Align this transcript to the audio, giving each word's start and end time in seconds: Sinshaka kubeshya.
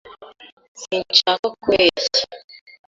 Sinshaka 0.81 1.47
kubeshya. 1.61 2.23